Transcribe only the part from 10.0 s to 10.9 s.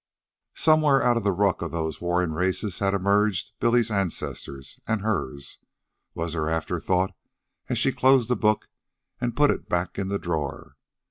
the drawer.